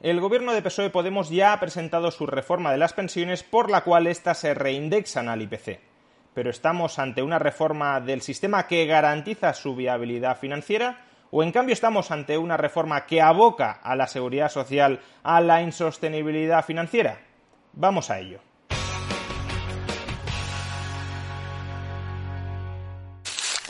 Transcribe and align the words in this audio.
El 0.00 0.20
gobierno 0.20 0.52
de 0.52 0.62
PSOE 0.62 0.90
Podemos 0.90 1.28
ya 1.28 1.52
ha 1.52 1.58
presentado 1.58 2.12
su 2.12 2.24
reforma 2.24 2.70
de 2.70 2.78
las 2.78 2.92
pensiones 2.92 3.42
por 3.42 3.68
la 3.68 3.82
cual 3.82 4.06
éstas 4.06 4.38
se 4.38 4.54
reindexan 4.54 5.28
al 5.28 5.42
IPC. 5.42 5.80
Pero 6.34 6.50
estamos 6.50 7.00
ante 7.00 7.20
una 7.20 7.40
reforma 7.40 8.00
del 8.00 8.22
sistema 8.22 8.68
que 8.68 8.86
garantiza 8.86 9.52
su 9.54 9.74
viabilidad 9.74 10.38
financiera 10.38 11.04
o 11.32 11.42
en 11.42 11.50
cambio 11.50 11.72
estamos 11.72 12.12
ante 12.12 12.38
una 12.38 12.56
reforma 12.56 13.06
que 13.06 13.20
aboca 13.20 13.72
a 13.72 13.96
la 13.96 14.06
seguridad 14.06 14.50
social 14.50 15.00
a 15.24 15.40
la 15.40 15.62
insostenibilidad 15.62 16.64
financiera. 16.64 17.18
Vamos 17.72 18.08
a 18.10 18.20
ello. 18.20 18.47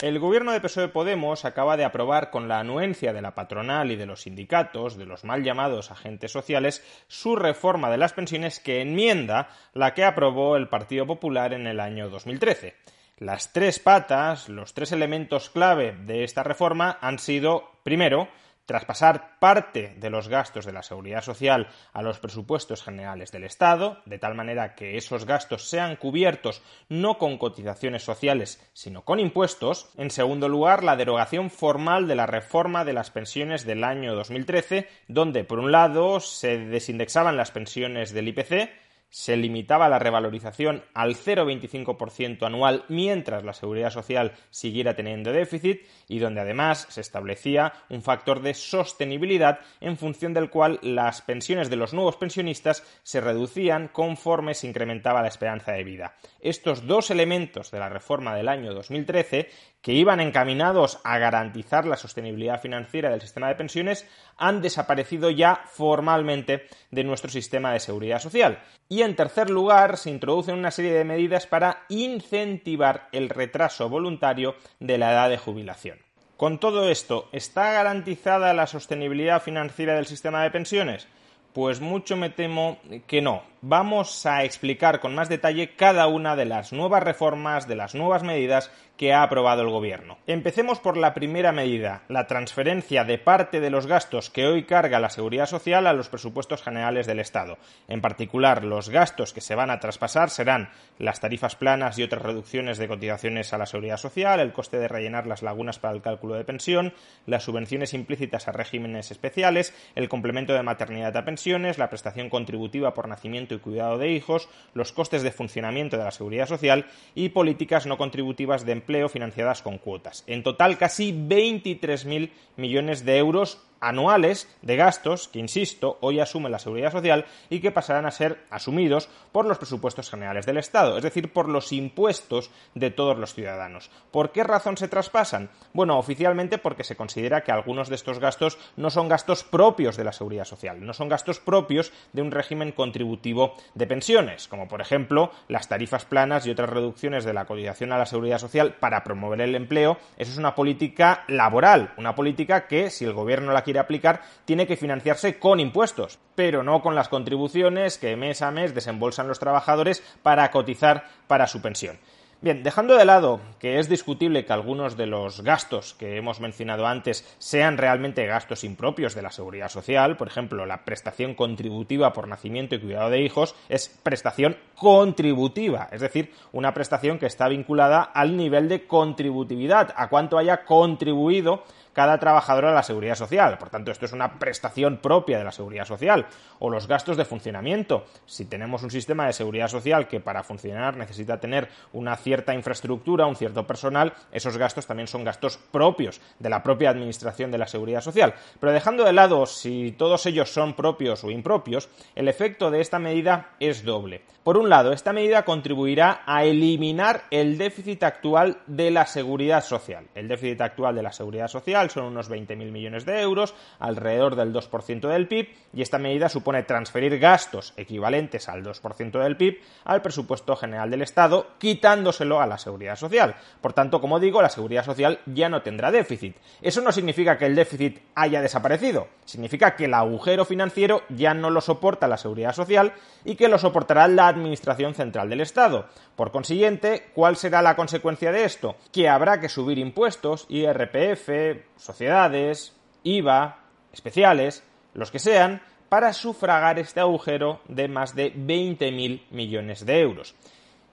El 0.01 0.17
gobierno 0.17 0.53
de 0.53 0.61
PSOE 0.61 0.87
Podemos 0.87 1.43
acaba 1.43 1.75
de 1.75 1.83
aprobar 1.83 2.29
con 2.29 2.47
la 2.47 2.59
anuencia 2.59 3.11
de 3.11 3.21
la 3.21 3.35
patronal 3.35 3.91
y 3.91 3.97
de 3.97 4.05
los 4.05 4.21
sindicatos, 4.21 4.95
de 4.95 5.05
los 5.05 5.25
mal 5.25 5.43
llamados 5.43 5.91
agentes 5.91 6.31
sociales, 6.31 6.85
su 7.09 7.35
reforma 7.35 7.89
de 7.91 7.97
las 7.97 8.13
pensiones 8.13 8.61
que 8.61 8.79
enmienda 8.79 9.49
la 9.73 9.93
que 9.93 10.05
aprobó 10.05 10.55
el 10.55 10.69
Partido 10.69 11.05
Popular 11.05 11.51
en 11.51 11.67
el 11.67 11.81
año 11.81 12.09
2013. 12.09 12.77
Las 13.17 13.51
tres 13.51 13.79
patas, 13.79 14.47
los 14.47 14.73
tres 14.73 14.93
elementos 14.93 15.49
clave 15.49 15.91
de 15.91 16.23
esta 16.23 16.43
reforma 16.43 16.97
han 17.01 17.19
sido, 17.19 17.69
primero, 17.83 18.29
traspasar 18.69 19.39
parte 19.39 19.95
de 19.97 20.11
los 20.11 20.27
gastos 20.27 20.63
de 20.63 20.71
la 20.71 20.83
seguridad 20.83 21.23
social 21.23 21.69
a 21.91 22.03
los 22.03 22.19
presupuestos 22.19 22.83
generales 22.83 23.31
del 23.31 23.43
Estado, 23.43 23.97
de 24.05 24.19
tal 24.19 24.35
manera 24.35 24.75
que 24.75 24.95
esos 24.95 25.25
gastos 25.25 25.67
sean 25.67 25.95
cubiertos 25.95 26.61
no 26.87 27.17
con 27.17 27.39
cotizaciones 27.39 28.03
sociales, 28.03 28.63
sino 28.73 29.03
con 29.03 29.19
impuestos. 29.19 29.89
En 29.97 30.11
segundo 30.11 30.47
lugar, 30.47 30.83
la 30.83 30.95
derogación 30.95 31.49
formal 31.49 32.07
de 32.07 32.13
la 32.13 32.27
reforma 32.27 32.85
de 32.85 32.93
las 32.93 33.09
pensiones 33.09 33.65
del 33.65 33.83
año 33.83 34.13
2013, 34.13 34.87
donde, 35.07 35.43
por 35.43 35.57
un 35.57 35.71
lado, 35.71 36.19
se 36.19 36.59
desindexaban 36.59 37.37
las 37.37 37.49
pensiones 37.49 38.13
del 38.13 38.27
IPC, 38.27 38.69
se 39.09 39.35
limitaba 39.37 39.89
la 39.89 39.99
revalorización 39.99 40.83
al 40.93 41.15
0,25% 41.15 42.45
anual 42.45 42.85
mientras 42.89 43.43
la 43.43 43.53
seguridad 43.53 43.89
social 43.89 44.33
siguiera 44.49 44.95
teniendo 44.95 45.31
déficit 45.31 45.81
y 46.07 46.19
donde 46.19 46.41
además 46.41 46.87
se 46.89 47.01
establecía 47.01 47.73
un 47.89 48.01
factor 48.01 48.41
de 48.41 48.53
sostenibilidad 48.53 49.59
en 49.81 49.97
función 49.97 50.33
del 50.33 50.49
cual 50.49 50.79
las 50.81 51.21
pensiones 51.21 51.69
de 51.69 51.75
los 51.75 51.93
nuevos 51.93 52.17
pensionistas 52.17 52.83
se 53.03 53.21
reducían 53.21 53.87
conforme 53.87 54.53
se 54.53 54.67
incrementaba 54.67 55.21
la 55.21 55.27
esperanza 55.27 55.71
de 55.71 55.83
vida. 55.83 56.15
Estos 56.39 56.85
dos 56.85 57.11
elementos 57.11 57.71
de 57.71 57.79
la 57.79 57.89
reforma 57.89 58.35
del 58.35 58.47
año 58.47 58.73
2013 58.73 59.49
que 59.81 59.93
iban 59.93 60.19
encaminados 60.19 60.99
a 61.03 61.17
garantizar 61.17 61.85
la 61.85 61.95
sostenibilidad 61.95 62.61
financiera 62.61 63.09
del 63.09 63.21
sistema 63.21 63.47
de 63.47 63.55
pensiones 63.55 64.07
han 64.39 64.61
desaparecido 64.61 65.29
ya 65.29 65.61
formalmente 65.71 66.67
de 66.89 67.03
nuestro 67.03 67.29
sistema 67.29 67.73
de 67.73 67.79
seguridad 67.79 68.19
social. 68.19 68.59
Y 68.87 69.03
en 69.03 69.15
tercer 69.15 69.49
lugar, 69.49 69.97
se 69.97 70.09
introducen 70.09 70.55
una 70.55 70.71
serie 70.71 70.93
de 70.93 71.03
medidas 71.03 71.45
para 71.45 71.83
incentivar 71.89 73.09
el 73.11 73.29
retraso 73.29 73.89
voluntario 73.89 74.55
de 74.79 74.97
la 74.97 75.11
edad 75.11 75.29
de 75.29 75.37
jubilación. 75.37 75.99
Con 76.37 76.57
todo 76.57 76.89
esto, 76.89 77.27
¿está 77.33 77.73
garantizada 77.73 78.53
la 78.53 78.65
sostenibilidad 78.65 79.41
financiera 79.41 79.95
del 79.95 80.05
sistema 80.05 80.41
de 80.41 80.51
pensiones? 80.51 81.07
Pues 81.53 81.81
mucho 81.81 82.15
me 82.15 82.29
temo 82.29 82.79
que 83.07 83.21
no. 83.21 83.43
Vamos 83.61 84.25
a 84.25 84.45
explicar 84.45 85.01
con 85.01 85.13
más 85.13 85.27
detalle 85.27 85.75
cada 85.75 86.07
una 86.07 86.37
de 86.37 86.45
las 86.45 86.71
nuevas 86.71 87.03
reformas, 87.03 87.67
de 87.67 87.75
las 87.75 87.93
nuevas 87.93 88.23
medidas 88.23 88.71
que 88.95 89.13
ha 89.13 89.23
aprobado 89.23 89.61
el 89.61 89.69
Gobierno. 89.69 90.17
Empecemos 90.27 90.79
por 90.79 90.95
la 90.95 91.13
primera 91.13 91.51
medida, 91.51 92.03
la 92.07 92.27
transferencia 92.27 93.03
de 93.03 93.17
parte 93.17 93.59
de 93.59 93.69
los 93.69 93.85
gastos 93.85 94.29
que 94.29 94.45
hoy 94.45 94.63
carga 94.63 94.99
la 94.99 95.09
Seguridad 95.09 95.45
Social 95.45 95.87
a 95.87 95.93
los 95.93 96.09
presupuestos 96.09 96.63
generales 96.63 97.07
del 97.07 97.19
Estado. 97.19 97.57
En 97.87 98.01
particular, 98.01 98.63
los 98.63 98.89
gastos 98.89 99.33
que 99.33 99.41
se 99.41 99.55
van 99.55 99.71
a 99.71 99.79
traspasar 99.79 100.29
serán 100.29 100.69
las 100.97 101.19
tarifas 101.19 101.55
planas 101.55 101.97
y 101.97 102.03
otras 102.03 102.23
reducciones 102.23 102.77
de 102.77 102.89
cotizaciones 102.89 103.53
a 103.53 103.57
la 103.57 103.65
Seguridad 103.65 103.97
Social, 103.97 104.41
el 104.41 104.53
coste 104.53 104.79
de 104.79 104.89
rellenar 104.89 105.27
las 105.27 105.43
lagunas 105.43 105.79
para 105.79 105.95
el 105.95 106.01
cálculo 106.01 106.35
de 106.35 106.43
pensión, 106.43 106.93
las 107.25 107.43
subvenciones 107.43 107.93
implícitas 107.93 108.47
a 108.49 108.51
regímenes 108.51 109.11
especiales, 109.11 109.73
el 109.95 110.09
complemento 110.09 110.53
de 110.53 110.63
maternidad 110.63 111.15
a 111.15 111.23
pensiones, 111.23 111.77
la 111.77 111.89
prestación 111.89 112.29
contributiva 112.29 112.93
por 112.93 113.07
nacimiento 113.07 113.48
y 113.55 113.59
cuidado 113.59 113.97
de 113.97 114.11
hijos, 114.11 114.49
los 114.73 114.91
costes 114.91 115.23
de 115.23 115.31
funcionamiento 115.31 115.97
de 115.97 116.03
la 116.03 116.11
Seguridad 116.11 116.47
Social 116.47 116.85
y 117.15 117.29
políticas 117.29 117.85
no 117.85 117.97
contributivas 117.97 118.65
de 118.65 118.73
empleo 118.73 119.09
financiadas 119.09 119.61
con 119.61 119.77
cuotas. 119.77 120.23
En 120.27 120.43
total, 120.43 120.77
casi 120.77 121.13
23.000 121.13 122.29
millones 122.57 123.05
de 123.05 123.17
euros 123.17 123.61
anuales 123.81 124.53
de 124.61 124.75
gastos 124.75 125.27
que, 125.27 125.39
insisto, 125.39 125.97
hoy 126.01 126.19
asume 126.19 126.49
la 126.49 126.59
Seguridad 126.59 126.91
Social 126.91 127.25
y 127.49 127.59
que 127.59 127.71
pasarán 127.71 128.05
a 128.05 128.11
ser 128.11 128.43
asumidos 128.49 129.09
por 129.31 129.45
los 129.45 129.57
presupuestos 129.57 130.09
generales 130.09 130.45
del 130.45 130.57
Estado, 130.57 130.97
es 130.97 131.03
decir, 131.03 131.31
por 131.31 131.49
los 131.49 131.71
impuestos 131.71 132.51
de 132.75 132.91
todos 132.91 133.17
los 133.17 133.33
ciudadanos. 133.33 133.89
¿Por 134.11 134.31
qué 134.31 134.43
razón 134.43 134.77
se 134.77 134.87
traspasan? 134.87 135.49
Bueno, 135.73 135.97
oficialmente 135.97 136.57
porque 136.57 136.83
se 136.83 136.95
considera 136.95 137.41
que 137.41 137.51
algunos 137.51 137.89
de 137.89 137.95
estos 137.95 138.19
gastos 138.19 138.57
no 138.75 138.89
son 138.89 139.07
gastos 139.07 139.43
propios 139.43 139.97
de 139.97 140.03
la 140.03 140.13
Seguridad 140.13 140.45
Social, 140.45 140.85
no 140.85 140.93
son 140.93 141.09
gastos 141.09 141.39
propios 141.39 141.91
de 142.13 142.21
un 142.21 142.31
régimen 142.31 142.71
contributivo 142.71 143.55
de 143.73 143.87
pensiones, 143.87 144.47
como 144.47 144.67
por 144.67 144.81
ejemplo 144.81 145.31
las 145.47 145.67
tarifas 145.67 146.05
planas 146.05 146.45
y 146.45 146.51
otras 146.51 146.69
reducciones 146.69 147.23
de 147.23 147.33
la 147.33 147.45
cotización 147.45 147.91
a 147.91 147.97
la 147.97 148.05
Seguridad 148.05 148.39
Social 148.39 148.75
para 148.79 149.03
promover 149.03 149.41
el 149.41 149.55
empleo. 149.55 149.97
Eso 150.17 150.31
es 150.31 150.37
una 150.37 150.55
política 150.55 151.23
laboral, 151.27 151.93
una 151.97 152.15
política 152.15 152.67
que, 152.67 152.89
si 152.89 153.05
el 153.05 153.13
gobierno 153.13 153.51
la 153.51 153.63
quiere 153.69 153.79
aplicar 153.79 154.23
tiene 154.45 154.65
que 154.65 154.77
financiarse 154.77 155.37
con 155.37 155.59
impuestos, 155.59 156.17
pero 156.33 156.63
no 156.63 156.81
con 156.81 156.95
las 156.95 157.07
contribuciones 157.07 157.99
que 157.99 158.15
mes 158.15 158.41
a 158.41 158.49
mes 158.49 158.73
desembolsan 158.73 159.27
los 159.27 159.37
trabajadores 159.37 160.01
para 160.23 160.49
cotizar 160.49 161.05
para 161.27 161.45
su 161.45 161.61
pensión. 161.61 161.99
Bien, 162.41 162.63
dejando 162.63 162.95
de 162.95 163.03
lado 163.03 163.41
que 163.59 163.79
es 163.79 163.89
discutible 163.89 164.45
que 164.45 164.53
algunos 164.53 164.95
de 164.95 165.07
los 165.07 165.41
gastos 165.41 165.93
que 165.93 166.15
hemos 166.15 166.39
mencionado 166.39 166.87
antes 166.87 167.27
sean 167.37 167.77
realmente 167.77 168.25
gastos 168.25 168.63
impropios 168.63 169.13
de 169.13 169.21
la 169.21 169.29
seguridad 169.29 169.67
social, 169.67 170.15
por 170.15 170.29
ejemplo, 170.29 170.65
la 170.65 170.85
prestación 170.85 171.35
contributiva 171.35 172.13
por 172.13 172.29
nacimiento 172.29 172.75
y 172.75 172.79
cuidado 172.79 173.09
de 173.09 173.21
hijos 173.21 173.55
es 173.67 173.89
prestación 174.01 174.55
contributiva, 174.75 175.89
es 175.91 175.99
decir, 175.99 176.31
una 176.53 176.73
prestación 176.73 177.19
que 177.19 177.25
está 177.25 177.49
vinculada 177.49 178.01
al 178.01 178.37
nivel 178.37 178.69
de 178.69 178.87
contributividad, 178.87 179.93
a 179.97 180.07
cuánto 180.07 180.37
haya 180.37 180.63
contribuido 180.63 181.65
cada 181.99 182.17
trabajador 182.17 182.63
a 182.63 182.71
la 182.71 182.81
seguridad 182.81 183.15
social. 183.15 183.57
Por 183.57 183.69
tanto, 183.69 183.91
esto 183.91 184.05
es 184.05 184.13
una 184.13 184.39
prestación 184.39 184.99
propia 184.99 185.37
de 185.37 185.43
la 185.43 185.51
seguridad 185.51 185.83
social. 185.83 186.27
O 186.59 186.69
los 186.69 186.87
gastos 186.87 187.17
de 187.17 187.25
funcionamiento. 187.25 188.05
Si 188.25 188.45
tenemos 188.45 188.83
un 188.83 188.89
sistema 188.89 189.25
de 189.25 189.33
seguridad 189.33 189.67
social 189.67 190.07
que 190.07 190.21
para 190.21 190.45
funcionar 190.45 190.95
necesita 190.95 191.41
tener 191.41 191.67
una 191.91 192.15
cierta 192.15 192.53
infraestructura, 192.53 193.25
un 193.25 193.35
cierto 193.35 193.67
personal, 193.67 194.13
esos 194.31 194.55
gastos 194.55 194.87
también 194.87 195.07
son 195.07 195.25
gastos 195.25 195.57
propios 195.57 196.21
de 196.39 196.49
la 196.49 196.63
propia 196.63 196.89
administración 196.89 197.51
de 197.51 197.57
la 197.57 197.67
seguridad 197.67 197.99
social. 197.99 198.33
Pero 198.61 198.71
dejando 198.71 199.03
de 199.03 199.11
lado 199.11 199.45
si 199.45 199.91
todos 199.91 200.25
ellos 200.25 200.53
son 200.53 200.75
propios 200.75 201.25
o 201.25 201.31
impropios, 201.31 201.89
el 202.15 202.29
efecto 202.29 202.71
de 202.71 202.79
esta 202.79 202.99
medida 202.99 203.49
es 203.59 203.83
doble. 203.83 204.21
Por 204.45 204.57
un 204.57 204.69
lado, 204.69 204.93
esta 204.93 205.11
medida 205.11 205.43
contribuirá 205.43 206.21
a 206.25 206.45
eliminar 206.45 207.25
el 207.29 207.57
déficit 207.57 208.03
actual 208.03 208.61
de 208.67 208.89
la 208.89 209.05
seguridad 209.05 209.63
social. 209.63 210.07
El 210.15 210.29
déficit 210.29 210.61
actual 210.61 210.95
de 210.95 211.03
la 211.03 211.11
seguridad 211.11 211.49
social 211.49 211.88
son 211.89 212.05
unos 212.05 212.29
20.000 212.29 212.71
millones 212.71 213.05
de 213.05 213.21
euros, 213.21 213.53
alrededor 213.79 214.35
del 214.35 214.53
2% 214.53 215.07
del 215.07 215.27
PIB, 215.27 215.49
y 215.73 215.81
esta 215.81 215.99
medida 215.99 216.29
supone 216.29 216.63
transferir 216.63 217.19
gastos 217.19 217.73
equivalentes 217.77 218.49
al 218.49 218.63
2% 218.63 219.21
del 219.21 219.37
PIB 219.37 219.59
al 219.83 220.01
presupuesto 220.01 220.55
general 220.55 220.89
del 220.89 221.01
Estado, 221.01 221.47
quitándoselo 221.57 222.41
a 222.41 222.47
la 222.47 222.57
seguridad 222.57 222.95
social. 222.95 223.35
Por 223.61 223.73
tanto, 223.73 224.01
como 224.01 224.19
digo, 224.19 224.41
la 224.41 224.49
seguridad 224.49 224.85
social 224.85 225.19
ya 225.25 225.49
no 225.49 225.61
tendrá 225.61 225.91
déficit. 225.91 226.35
Eso 226.61 226.81
no 226.81 226.91
significa 226.91 227.37
que 227.37 227.45
el 227.45 227.55
déficit 227.55 227.99
haya 228.15 228.41
desaparecido, 228.41 229.07
significa 229.25 229.75
que 229.75 229.85
el 229.85 229.93
agujero 229.93 230.45
financiero 230.45 231.03
ya 231.09 231.33
no 231.33 231.49
lo 231.49 231.61
soporta 231.61 232.07
la 232.07 232.17
seguridad 232.17 232.53
social 232.53 232.93
y 233.25 233.35
que 233.35 233.47
lo 233.47 233.57
soportará 233.57 234.07
la 234.07 234.27
Administración 234.27 234.93
Central 234.93 235.29
del 235.29 235.41
Estado. 235.41 235.87
Por 236.15 236.31
consiguiente, 236.31 237.11
¿cuál 237.13 237.35
será 237.37 237.61
la 237.61 237.75
consecuencia 237.75 238.31
de 238.31 238.43
esto? 238.43 238.75
Que 238.91 239.07
habrá 239.07 239.39
que 239.39 239.49
subir 239.49 239.77
impuestos, 239.77 240.45
IRPF, 240.49 241.29
sociedades, 241.79 242.75
IVA, 243.03 243.57
especiales, 243.91 244.63
los 244.93 245.09
que 245.09 245.19
sean, 245.19 245.61
para 245.89 246.13
sufragar 246.13 246.77
este 246.77 246.99
agujero 246.99 247.61
de 247.67 247.87
más 247.87 248.15
de 248.15 248.33
20.000 248.33 249.23
millones 249.31 249.85
de 249.85 250.01
euros. 250.01 250.35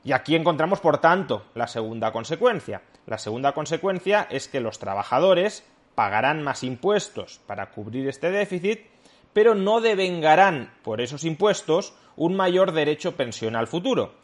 Y 0.05 0.13
aquí 0.13 0.37
encontramos, 0.37 0.81
por 0.81 0.99
tanto, 0.99 1.45
la 1.55 1.67
segunda 1.67 2.13
consecuencia. 2.13 2.83
La 3.07 3.19
segunda 3.19 3.53
consecuencia 3.53 4.27
es 4.31 4.49
que 4.49 4.61
los 4.61 4.79
trabajadores 4.79 5.65
pagarán 5.95 6.43
más 6.43 6.63
impuestos 6.63 7.41
para 7.47 7.71
cubrir 7.71 8.09
este 8.09 8.31
déficit, 8.31 8.87
pero 9.33 9.55
no 9.55 9.81
devengarán 9.81 10.73
por 10.83 11.01
esos 11.01 11.25
impuestos 11.25 11.95
un 12.17 12.37
mayor 12.37 12.73
derecho 12.73 13.17
pensional 13.17 13.67
futuro. 13.67 14.15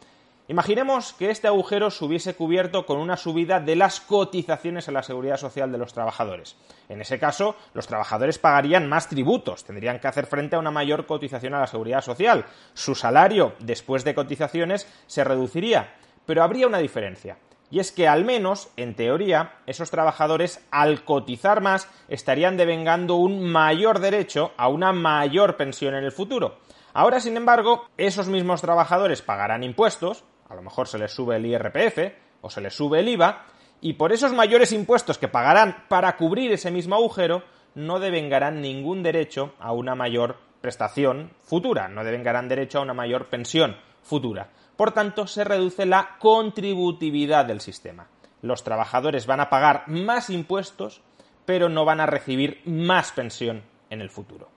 Imaginemos 0.48 1.12
que 1.12 1.30
este 1.30 1.46
agujero 1.46 1.90
se 1.90 2.04
hubiese 2.04 2.34
cubierto 2.34 2.84
con 2.84 2.98
una 2.98 3.16
subida 3.16 3.60
de 3.60 3.76
las 3.76 4.00
cotizaciones 4.00 4.88
a 4.88 4.92
la 4.92 5.04
seguridad 5.04 5.36
social 5.36 5.70
de 5.70 5.78
los 5.78 5.94
trabajadores. 5.94 6.56
En 6.88 7.00
ese 7.00 7.20
caso, 7.20 7.54
los 7.74 7.86
trabajadores 7.86 8.38
pagarían 8.38 8.88
más 8.88 9.08
tributos, 9.08 9.64
tendrían 9.64 10.00
que 10.00 10.08
hacer 10.08 10.26
frente 10.26 10.56
a 10.56 10.58
una 10.58 10.72
mayor 10.72 11.06
cotización 11.06 11.54
a 11.54 11.60
la 11.60 11.68
seguridad 11.68 12.02
social. 12.02 12.44
Su 12.74 12.96
salario, 12.96 13.54
después 13.60 14.02
de 14.02 14.16
cotizaciones, 14.16 14.92
se 15.06 15.22
reduciría. 15.22 15.94
Pero 16.26 16.42
habría 16.42 16.66
una 16.66 16.78
diferencia. 16.78 17.38
Y 17.70 17.78
es 17.78 17.92
que 17.92 18.08
al 18.08 18.24
menos, 18.24 18.68
en 18.76 18.94
teoría, 18.94 19.54
esos 19.66 19.90
trabajadores, 19.90 20.60
al 20.70 21.04
cotizar 21.04 21.60
más, 21.60 21.88
estarían 22.08 22.56
devengando 22.56 23.14
un 23.14 23.44
mayor 23.44 24.00
derecho 24.00 24.52
a 24.56 24.68
una 24.68 24.92
mayor 24.92 25.56
pensión 25.56 25.94
en 25.94 26.04
el 26.04 26.12
futuro. 26.12 26.58
Ahora, 26.92 27.20
sin 27.20 27.36
embargo, 27.36 27.86
esos 27.96 28.28
mismos 28.28 28.60
trabajadores 28.60 29.22
pagarán 29.22 29.62
impuestos, 29.62 30.24
a 30.52 30.54
lo 30.54 30.62
mejor 30.62 30.86
se 30.86 30.98
les 30.98 31.10
sube 31.10 31.36
el 31.36 31.46
IRPF 31.46 32.12
o 32.42 32.50
se 32.50 32.60
les 32.60 32.74
sube 32.74 33.00
el 33.00 33.08
IVA, 33.08 33.46
y 33.80 33.94
por 33.94 34.12
esos 34.12 34.32
mayores 34.32 34.72
impuestos 34.72 35.16
que 35.16 35.26
pagarán 35.26 35.86
para 35.88 36.14
cubrir 36.16 36.52
ese 36.52 36.70
mismo 36.70 36.94
agujero, 36.94 37.42
no 37.74 37.98
devengarán 38.00 38.60
ningún 38.60 39.02
derecho 39.02 39.54
a 39.58 39.72
una 39.72 39.94
mayor 39.94 40.36
prestación 40.60 41.30
futura, 41.40 41.88
no 41.88 42.04
devengarán 42.04 42.48
derecho 42.48 42.78
a 42.78 42.82
una 42.82 42.92
mayor 42.92 43.30
pensión 43.30 43.76
futura. 44.02 44.50
Por 44.76 44.92
tanto, 44.92 45.26
se 45.26 45.42
reduce 45.42 45.86
la 45.86 46.18
contributividad 46.18 47.46
del 47.46 47.60
sistema. 47.60 48.08
Los 48.42 48.62
trabajadores 48.62 49.26
van 49.26 49.40
a 49.40 49.48
pagar 49.48 49.84
más 49.86 50.28
impuestos, 50.28 51.00
pero 51.46 51.70
no 51.70 51.86
van 51.86 52.00
a 52.00 52.06
recibir 52.06 52.60
más 52.66 53.12
pensión 53.12 53.62
en 53.88 54.02
el 54.02 54.10
futuro. 54.10 54.50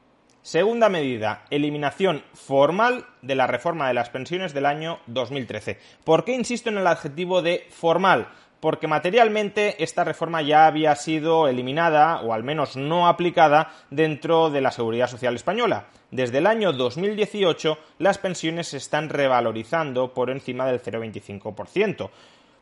Segunda 0.46 0.90
medida, 0.90 1.42
eliminación 1.50 2.22
formal 2.36 3.08
de 3.24 3.34
la 3.34 3.48
reforma 3.48 3.88
de 3.88 3.96
las 3.96 4.12
pensiones 4.12 4.54
del 4.54 4.68
año 4.68 5.00
2013. 5.08 5.80
¿Por 6.04 6.24
qué 6.24 6.36
insisto 6.36 6.70
en 6.70 6.78
el 6.78 6.86
adjetivo 6.86 7.42
de 7.42 7.66
formal? 7.72 8.28
Porque 8.60 8.88
materialmente 8.88 9.84
esta 9.84 10.04
reforma 10.04 10.44
ya 10.44 10.68
había 10.68 10.96
sido 10.98 11.48
eliminada, 11.48 12.22
o 12.22 12.32
al 12.32 12.44
menos 12.44 12.78
no 12.78 13.08
aplicada, 13.08 13.74
dentro 13.90 14.52
de 14.52 14.62
la 14.62 14.70
Seguridad 14.70 15.10
Social 15.10 15.34
Española. 15.34 15.88
Desde 16.12 16.38
el 16.38 16.46
año 16.46 16.74
2018 16.74 17.80
las 17.98 18.20
pensiones 18.20 18.68
se 18.68 18.78
están 18.78 19.10
revalorizando 19.10 20.14
por 20.14 20.30
encima 20.30 20.68
del 20.68 20.80
0,25%. 20.80 22.12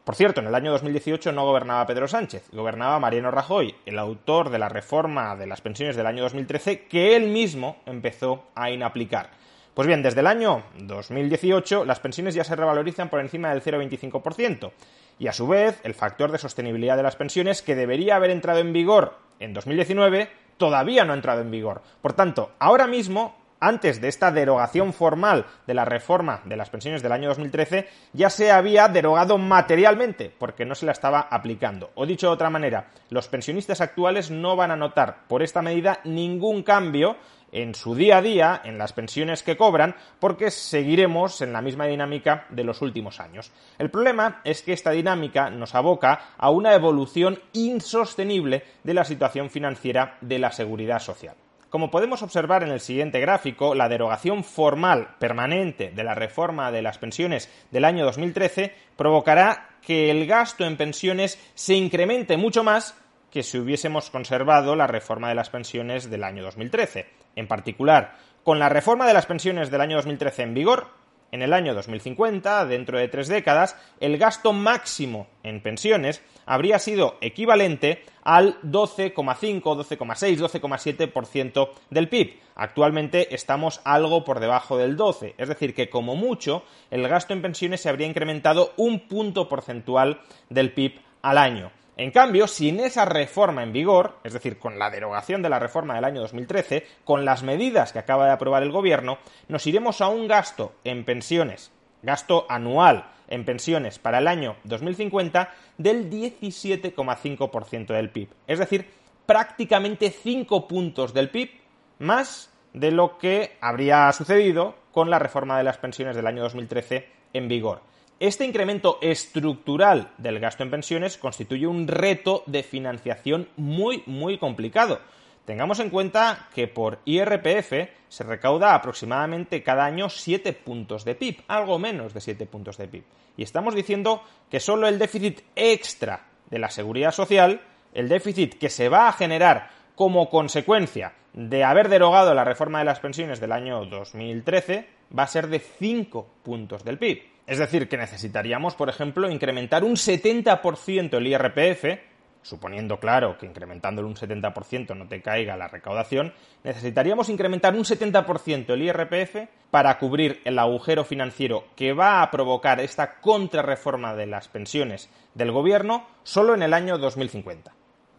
Por 0.03 0.15
cierto, 0.15 0.41
en 0.41 0.47
el 0.47 0.55
año 0.55 0.71
2018 0.71 1.31
no 1.31 1.45
gobernaba 1.45 1.87
Pedro 1.87 2.09
Sánchez, 2.09 2.49
gobernaba 2.51 2.99
Mariano 2.99 3.31
Rajoy, 3.31 3.73
el 3.85 3.97
autor 3.97 4.49
de 4.49 4.59
la 4.59 4.67
reforma 4.67 5.37
de 5.37 5.47
las 5.47 5.61
pensiones 5.61 5.95
del 5.95 6.07
año 6.07 6.23
2013 6.23 6.87
que 6.87 7.15
él 7.15 7.29
mismo 7.29 7.77
empezó 7.85 8.43
a 8.53 8.69
inaplicar. 8.69 9.29
Pues 9.73 9.87
bien, 9.87 10.03
desde 10.03 10.19
el 10.19 10.27
año 10.27 10.63
2018 10.77 11.85
las 11.85 12.01
pensiones 12.01 12.35
ya 12.35 12.43
se 12.43 12.57
revalorizan 12.57 13.09
por 13.09 13.21
encima 13.21 13.49
del 13.51 13.63
0,25% 13.63 14.71
y 15.19 15.27
a 15.27 15.33
su 15.33 15.47
vez 15.47 15.79
el 15.85 15.93
factor 15.93 16.33
de 16.33 16.37
sostenibilidad 16.37 16.97
de 16.97 17.03
las 17.03 17.15
pensiones 17.15 17.61
que 17.61 17.75
debería 17.75 18.17
haber 18.17 18.31
entrado 18.31 18.59
en 18.59 18.73
vigor 18.73 19.13
en 19.39 19.53
2019 19.53 20.29
todavía 20.57 21.05
no 21.05 21.13
ha 21.13 21.15
entrado 21.15 21.41
en 21.41 21.51
vigor. 21.51 21.81
Por 22.01 22.11
tanto, 22.11 22.51
ahora 22.59 22.87
mismo 22.87 23.35
antes 23.63 24.01
de 24.01 24.09
esta 24.09 24.31
derogación 24.31 24.93
formal 24.93 25.45
de 25.65 25.73
la 25.73 25.85
reforma 25.85 26.41
de 26.45 26.57
las 26.57 26.69
pensiones 26.69 27.01
del 27.01 27.13
año 27.13 27.29
2013, 27.29 27.87
ya 28.11 28.29
se 28.29 28.51
había 28.51 28.87
derogado 28.89 29.37
materialmente, 29.37 30.31
porque 30.37 30.65
no 30.65 30.75
se 30.75 30.85
la 30.85 30.91
estaba 30.91 31.21
aplicando. 31.21 31.91
O 31.95 32.05
dicho 32.05 32.27
de 32.27 32.33
otra 32.33 32.49
manera, 32.49 32.87
los 33.09 33.27
pensionistas 33.27 33.79
actuales 33.79 34.29
no 34.31 34.55
van 34.55 34.71
a 34.71 34.75
notar 34.75 35.27
por 35.27 35.43
esta 35.43 35.61
medida 35.61 35.99
ningún 36.03 36.63
cambio 36.63 37.15
en 37.53 37.75
su 37.75 37.95
día 37.95 38.17
a 38.17 38.21
día, 38.21 38.61
en 38.65 38.77
las 38.77 38.93
pensiones 38.93 39.43
que 39.43 39.55
cobran, 39.55 39.95
porque 40.19 40.51
seguiremos 40.51 41.39
en 41.41 41.53
la 41.53 41.61
misma 41.61 41.85
dinámica 41.85 42.47
de 42.49 42.63
los 42.63 42.81
últimos 42.81 43.19
años. 43.19 43.51
El 43.77 43.91
problema 43.91 44.41
es 44.43 44.63
que 44.63 44.73
esta 44.73 44.91
dinámica 44.91 45.49
nos 45.49 45.75
aboca 45.75 46.33
a 46.37 46.49
una 46.49 46.73
evolución 46.73 47.39
insostenible 47.53 48.63
de 48.83 48.93
la 48.93 49.05
situación 49.05 49.49
financiera 49.49 50.17
de 50.19 50.39
la 50.39 50.51
seguridad 50.51 50.99
social. 50.99 51.35
Como 51.73 51.89
podemos 51.89 52.21
observar 52.21 52.61
en 52.61 52.69
el 52.69 52.79
siguiente 52.81 53.19
gráfico, 53.19 53.73
la 53.73 53.89
derogación 53.89 54.43
formal 54.43 55.15
permanente 55.17 55.89
de 55.89 56.03
la 56.03 56.13
reforma 56.13 56.71
de 56.71 56.83
las 56.83 56.99
pensiones 56.99 57.49
del 57.71 57.83
año 57.83 58.05
2013 58.05 58.75
provocará 58.95 59.69
que 59.81 60.11
el 60.11 60.27
gasto 60.27 60.65
en 60.65 60.77
pensiones 60.77 61.39
se 61.55 61.73
incremente 61.73 62.37
mucho 62.37 62.63
más 62.63 62.95
que 63.31 63.41
si 63.41 63.57
hubiésemos 63.57 64.11
conservado 64.11 64.75
la 64.75 64.85
reforma 64.85 65.29
de 65.29 65.33
las 65.33 65.49
pensiones 65.49 66.11
del 66.11 66.23
año 66.23 66.43
2013. 66.43 67.07
En 67.35 67.47
particular, 67.47 68.17
con 68.43 68.59
la 68.59 68.69
reforma 68.69 69.07
de 69.07 69.15
las 69.15 69.25
pensiones 69.25 69.71
del 69.71 69.81
año 69.81 69.95
2013 69.95 70.43
en 70.43 70.53
vigor, 70.53 70.89
en 71.33 71.41
el 71.41 71.51
año 71.51 71.73
2050, 71.73 72.67
dentro 72.67 72.99
de 72.99 73.07
tres 73.07 73.27
décadas, 73.27 73.75
el 73.99 74.19
gasto 74.19 74.53
máximo 74.53 75.25
en 75.41 75.63
pensiones 75.63 76.21
habría 76.45 76.77
sido 76.77 77.17
equivalente 77.21 78.03
al 78.23 78.61
12,5, 78.61 79.61
12,6, 79.63 80.37
12,7% 80.37 81.69
del 81.89 82.07
PIB. 82.07 82.39
Actualmente 82.53 83.33
estamos 83.33 83.81
algo 83.83 84.23
por 84.23 84.39
debajo 84.39 84.77
del 84.77 84.95
12, 84.95 85.33
es 85.39 85.49
decir, 85.49 85.73
que 85.73 85.89
como 85.89 86.15
mucho 86.15 86.65
el 86.91 87.07
gasto 87.07 87.33
en 87.33 87.41
pensiones 87.41 87.81
se 87.81 87.89
habría 87.89 88.05
incrementado 88.05 88.71
un 88.77 89.07
punto 89.07 89.49
porcentual 89.49 90.21
del 90.49 90.71
PIB 90.71 90.99
al 91.23 91.39
año. 91.39 91.71
En 91.95 92.09
cambio, 92.09 92.47
sin 92.47 92.79
esa 92.79 93.05
reforma 93.05 93.61
en 93.61 93.71
vigor, 93.71 94.17
es 94.23 94.33
decir, 94.33 94.57
con 94.57 94.79
la 94.79 94.89
derogación 94.89 95.43
de 95.43 95.49
la 95.49 95.59
reforma 95.59 95.93
del 95.93 96.05
año 96.05 96.21
2013, 96.21 96.85
con 97.03 97.23
las 97.23 97.43
medidas 97.43 97.93
que 97.93 97.99
acaba 97.99 98.25
de 98.25 98.31
aprobar 98.31 98.63
el 98.63 98.71
Gobierno, 98.71 99.19
nos 99.47 99.67
iremos 99.67 100.01
a 100.01 100.07
un 100.07 100.27
gasto 100.27 100.73
en 100.83 101.05
pensiones, 101.05 101.71
gasto 102.01 102.47
anual 102.49 103.11
en 103.27 103.45
pensiones 103.45 103.99
para 103.99 104.17
el 104.17 104.27
año 104.27 104.55
2050 104.63 105.53
del 105.77 106.09
17,5% 106.09 107.87
del 107.87 108.09
PIB. 108.09 108.29
Es 108.47 108.57
decir, 108.57 108.89
prácticamente 109.27 110.09
5 110.09 110.67
puntos 110.67 111.13
del 111.13 111.29
PIB 111.29 111.51
más 111.99 112.51
de 112.73 112.91
lo 112.91 113.19
que 113.19 113.55
habría 113.61 114.11
sucedido 114.13 114.75
con 114.91 115.11
la 115.11 115.19
reforma 115.19 115.59
de 115.59 115.63
las 115.63 115.77
pensiones 115.77 116.15
del 116.15 116.27
año 116.27 116.41
2013 116.41 117.07
en 117.33 117.47
vigor. 117.47 117.81
Este 118.23 118.45
incremento 118.45 118.99
estructural 119.01 120.13
del 120.17 120.39
gasto 120.39 120.63
en 120.63 120.71
pensiones 120.71 121.17
constituye 121.17 121.67
un 121.67 121.89
reto 121.89 122.43
de 122.45 122.63
financiación 122.63 123.49
muy, 123.57 124.01
muy 124.05 124.37
complicado. 124.37 125.01
Tengamos 125.43 125.81
en 125.81 125.89
cuenta 125.89 126.47
que 126.55 126.69
por 126.69 126.99
IRPF 127.03 127.73
se 128.07 128.23
recauda 128.23 128.75
aproximadamente 128.75 129.61
cada 129.61 129.83
año 129.83 130.07
7 130.07 130.53
puntos 130.53 131.03
de 131.03 131.15
PIB, 131.15 131.41
algo 131.49 131.77
menos 131.79 132.13
de 132.13 132.21
7 132.21 132.45
puntos 132.45 132.77
de 132.77 132.87
PIB. 132.87 133.03
Y 133.35 133.43
estamos 133.43 133.75
diciendo 133.75 134.23
que 134.49 134.61
solo 134.61 134.87
el 134.87 134.99
déficit 134.99 135.41
extra 135.57 136.27
de 136.49 136.59
la 136.59 136.69
seguridad 136.69 137.11
social, 137.11 137.59
el 137.93 138.07
déficit 138.07 138.57
que 138.57 138.69
se 138.69 138.87
va 138.87 139.09
a 139.09 139.11
generar 139.11 139.69
como 139.95 140.29
consecuencia 140.29 141.11
de 141.33 141.65
haber 141.65 141.89
derogado 141.89 142.33
la 142.33 142.45
reforma 142.45 142.79
de 142.79 142.85
las 142.85 143.01
pensiones 143.01 143.41
del 143.41 143.51
año 143.51 143.83
2013, 143.83 144.87
va 145.19 145.23
a 145.23 145.27
ser 145.27 145.47
de 145.47 145.59
5 145.59 146.25
puntos 146.41 146.85
del 146.85 146.97
PIB. 146.97 147.32
Es 147.45 147.59
decir, 147.59 147.89
que 147.89 147.97
necesitaríamos, 147.97 148.75
por 148.75 148.89
ejemplo, 148.89 149.29
incrementar 149.29 149.83
un 149.83 149.95
70% 149.95 151.17
el 151.17 151.27
IRPF, 151.27 151.99
suponiendo, 152.41 152.99
claro, 152.99 153.37
que 153.37 153.45
incrementándolo 153.45 154.07
un 154.07 154.15
70% 154.15 154.95
no 154.95 155.07
te 155.07 155.21
caiga 155.21 155.57
la 155.57 155.67
recaudación, 155.67 156.33
necesitaríamos 156.63 157.29
incrementar 157.29 157.73
un 157.75 157.83
70% 157.83 158.73
el 158.73 158.81
IRPF 158.83 159.49
para 159.71 159.97
cubrir 159.97 160.41
el 160.45 160.59
agujero 160.59 161.03
financiero 161.03 161.65
que 161.75 161.93
va 161.93 162.21
a 162.21 162.31
provocar 162.31 162.79
esta 162.79 163.19
contrarreforma 163.19 164.15
de 164.15 164.27
las 164.27 164.47
pensiones 164.47 165.09
del 165.33 165.51
gobierno 165.51 166.05
solo 166.23 166.53
en 166.53 166.63
el 166.63 166.73
año 166.73 166.97
2050. 166.97 167.73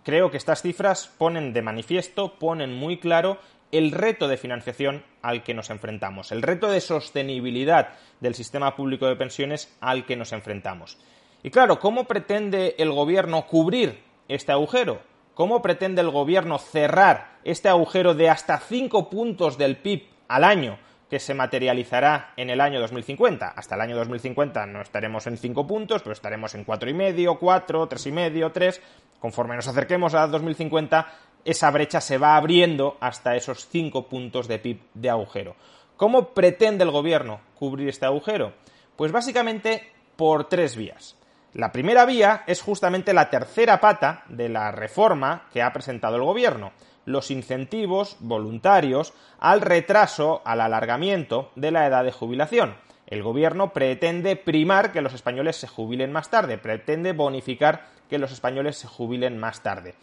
Creo 0.04 0.30
que 0.30 0.36
estas 0.36 0.60
cifras 0.60 1.06
ponen 1.16 1.54
de 1.54 1.62
manifiesto, 1.62 2.38
ponen 2.38 2.74
muy 2.74 2.98
claro 2.98 3.38
el 3.78 3.90
reto 3.90 4.28
de 4.28 4.36
financiación 4.36 5.04
al 5.20 5.42
que 5.42 5.52
nos 5.52 5.70
enfrentamos, 5.70 6.30
el 6.30 6.42
reto 6.42 6.70
de 6.70 6.80
sostenibilidad 6.80 7.94
del 8.20 8.34
sistema 8.34 8.76
público 8.76 9.06
de 9.06 9.16
pensiones 9.16 9.76
al 9.80 10.06
que 10.06 10.16
nos 10.16 10.32
enfrentamos. 10.32 10.96
Y 11.42 11.50
claro, 11.50 11.80
¿cómo 11.80 12.04
pretende 12.04 12.76
el 12.78 12.92
gobierno 12.92 13.46
cubrir 13.46 14.00
este 14.28 14.52
agujero? 14.52 15.02
¿Cómo 15.34 15.60
pretende 15.60 16.00
el 16.00 16.10
gobierno 16.10 16.58
cerrar 16.58 17.38
este 17.42 17.68
agujero 17.68 18.14
de 18.14 18.30
hasta 18.30 18.58
5 18.58 19.10
puntos 19.10 19.58
del 19.58 19.76
PIB 19.76 20.04
al 20.28 20.44
año 20.44 20.78
que 21.10 21.18
se 21.18 21.34
materializará 21.34 22.32
en 22.36 22.50
el 22.50 22.60
año 22.60 22.80
2050? 22.80 23.48
Hasta 23.48 23.74
el 23.74 23.80
año 23.80 23.96
2050 23.96 24.66
no 24.66 24.80
estaremos 24.82 25.26
en 25.26 25.36
5 25.36 25.66
puntos, 25.66 26.02
pero 26.02 26.12
estaremos 26.12 26.54
en 26.54 26.64
4,5, 26.64 27.38
4, 27.38 27.88
3,5, 27.88 28.52
3. 28.52 28.82
Conforme 29.18 29.56
nos 29.56 29.66
acerquemos 29.66 30.14
a 30.14 30.28
2050, 30.28 31.08
esa 31.44 31.70
brecha 31.70 32.00
se 32.00 32.18
va 32.18 32.36
abriendo 32.36 32.96
hasta 33.00 33.36
esos 33.36 33.68
5 33.68 34.08
puntos 34.08 34.48
de 34.48 34.58
PIB 34.58 34.80
de 34.94 35.10
agujero. 35.10 35.56
¿Cómo 35.96 36.34
pretende 36.34 36.84
el 36.84 36.90
gobierno 36.90 37.40
cubrir 37.54 37.88
este 37.88 38.06
agujero? 38.06 38.52
Pues 38.96 39.12
básicamente 39.12 39.92
por 40.16 40.48
tres 40.48 40.76
vías. 40.76 41.16
La 41.52 41.70
primera 41.70 42.04
vía 42.04 42.42
es 42.48 42.62
justamente 42.62 43.12
la 43.12 43.30
tercera 43.30 43.80
pata 43.80 44.24
de 44.28 44.48
la 44.48 44.72
reforma 44.72 45.46
que 45.52 45.62
ha 45.62 45.72
presentado 45.72 46.16
el 46.16 46.22
gobierno, 46.22 46.72
los 47.04 47.30
incentivos 47.30 48.16
voluntarios 48.18 49.12
al 49.38 49.60
retraso, 49.60 50.42
al 50.44 50.60
alargamiento 50.60 51.52
de 51.54 51.70
la 51.70 51.86
edad 51.86 52.02
de 52.02 52.12
jubilación. 52.12 52.76
El 53.06 53.22
gobierno 53.22 53.72
pretende 53.72 54.34
primar 54.34 54.90
que 54.90 55.02
los 55.02 55.14
españoles 55.14 55.56
se 55.56 55.68
jubilen 55.68 56.10
más 56.10 56.30
tarde, 56.30 56.58
pretende 56.58 57.12
bonificar 57.12 57.86
que 58.08 58.18
los 58.18 58.32
españoles 58.32 58.76
se 58.76 58.88
jubilen 58.88 59.38
más 59.38 59.62
tarde. 59.62 59.94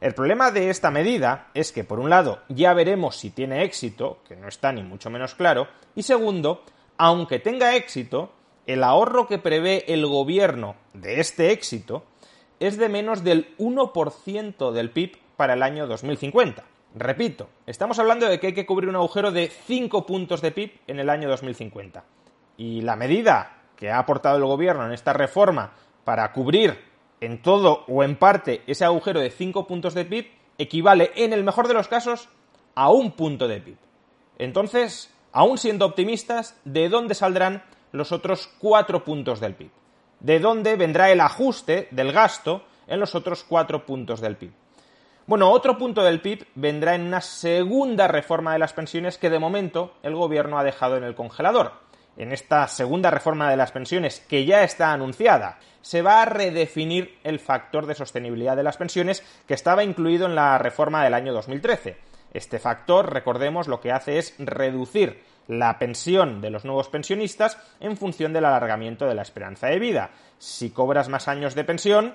El 0.00 0.14
problema 0.14 0.50
de 0.50 0.70
esta 0.70 0.90
medida 0.90 1.48
es 1.52 1.72
que, 1.72 1.84
por 1.84 2.00
un 2.00 2.08
lado, 2.08 2.40
ya 2.48 2.72
veremos 2.72 3.16
si 3.16 3.30
tiene 3.30 3.64
éxito, 3.64 4.20
que 4.26 4.34
no 4.34 4.48
está 4.48 4.72
ni 4.72 4.82
mucho 4.82 5.10
menos 5.10 5.34
claro, 5.34 5.68
y 5.94 6.04
segundo, 6.04 6.64
aunque 6.96 7.38
tenga 7.38 7.76
éxito, 7.76 8.32
el 8.66 8.82
ahorro 8.82 9.26
que 9.26 9.38
prevé 9.38 9.92
el 9.92 10.06
gobierno 10.06 10.76
de 10.94 11.20
este 11.20 11.52
éxito 11.52 12.04
es 12.60 12.78
de 12.78 12.88
menos 12.88 13.24
del 13.24 13.54
1% 13.58 14.72
del 14.72 14.90
PIB 14.90 15.18
para 15.36 15.52
el 15.52 15.62
año 15.62 15.86
2050. 15.86 16.64
Repito, 16.94 17.48
estamos 17.66 17.98
hablando 17.98 18.26
de 18.26 18.40
que 18.40 18.48
hay 18.48 18.54
que 18.54 18.66
cubrir 18.66 18.88
un 18.88 18.96
agujero 18.96 19.30
de 19.32 19.48
5 19.48 20.06
puntos 20.06 20.40
de 20.40 20.50
PIB 20.50 20.80
en 20.86 20.98
el 20.98 21.10
año 21.10 21.28
2050. 21.28 22.04
Y 22.56 22.80
la 22.80 22.96
medida 22.96 23.64
que 23.76 23.90
ha 23.90 23.98
aportado 23.98 24.38
el 24.38 24.44
gobierno 24.44 24.86
en 24.86 24.92
esta 24.92 25.12
reforma 25.12 25.72
para 26.04 26.32
cubrir 26.32 26.89
en 27.20 27.42
todo 27.42 27.84
o 27.86 28.02
en 28.02 28.16
parte 28.16 28.62
ese 28.66 28.84
agujero 28.84 29.20
de 29.20 29.30
5 29.30 29.66
puntos 29.66 29.94
de 29.94 30.04
PIB 30.04 30.30
equivale, 30.58 31.12
en 31.16 31.32
el 31.32 31.44
mejor 31.44 31.68
de 31.68 31.74
los 31.74 31.88
casos, 31.88 32.28
a 32.74 32.90
un 32.90 33.12
punto 33.12 33.48
de 33.48 33.60
PIB. 33.60 33.76
Entonces, 34.38 35.12
aún 35.32 35.58
siendo 35.58 35.86
optimistas, 35.86 36.58
¿de 36.64 36.88
dónde 36.88 37.14
saldrán 37.14 37.62
los 37.92 38.12
otros 38.12 38.50
4 38.58 39.04
puntos 39.04 39.40
del 39.40 39.54
PIB? 39.54 39.70
¿De 40.20 40.38
dónde 40.38 40.76
vendrá 40.76 41.10
el 41.10 41.20
ajuste 41.20 41.88
del 41.90 42.12
gasto 42.12 42.64
en 42.86 43.00
los 43.00 43.14
otros 43.14 43.44
4 43.44 43.86
puntos 43.86 44.20
del 44.20 44.36
PIB? 44.36 44.52
Bueno, 45.26 45.50
otro 45.50 45.78
punto 45.78 46.02
del 46.02 46.20
PIB 46.20 46.46
vendrá 46.54 46.94
en 46.94 47.02
una 47.02 47.20
segunda 47.20 48.08
reforma 48.08 48.52
de 48.52 48.58
las 48.58 48.72
pensiones 48.72 49.16
que 49.16 49.30
de 49.30 49.38
momento 49.38 49.94
el 50.02 50.14
gobierno 50.14 50.58
ha 50.58 50.64
dejado 50.64 50.96
en 50.96 51.04
el 51.04 51.14
congelador 51.14 51.72
en 52.16 52.32
esta 52.32 52.66
segunda 52.68 53.10
reforma 53.10 53.50
de 53.50 53.56
las 53.56 53.72
pensiones, 53.72 54.20
que 54.28 54.44
ya 54.44 54.62
está 54.62 54.92
anunciada, 54.92 55.58
se 55.82 56.02
va 56.02 56.22
a 56.22 56.26
redefinir 56.26 57.18
el 57.24 57.38
factor 57.38 57.86
de 57.86 57.94
sostenibilidad 57.94 58.56
de 58.56 58.62
las 58.62 58.76
pensiones 58.76 59.24
que 59.46 59.54
estaba 59.54 59.84
incluido 59.84 60.26
en 60.26 60.34
la 60.34 60.58
reforma 60.58 61.02
del 61.02 61.14
año 61.14 61.32
2013. 61.32 61.96
Este 62.32 62.58
factor, 62.58 63.12
recordemos, 63.12 63.66
lo 63.66 63.80
que 63.80 63.92
hace 63.92 64.18
es 64.18 64.34
reducir 64.38 65.22
la 65.48 65.78
pensión 65.78 66.40
de 66.40 66.50
los 66.50 66.64
nuevos 66.64 66.88
pensionistas 66.88 67.58
en 67.80 67.96
función 67.96 68.32
del 68.32 68.44
alargamiento 68.44 69.06
de 69.06 69.14
la 69.14 69.22
esperanza 69.22 69.66
de 69.66 69.80
vida. 69.80 70.10
Si 70.38 70.70
cobras 70.70 71.08
más 71.08 71.26
años 71.26 71.54
de 71.54 71.64
pensión, 71.64 72.14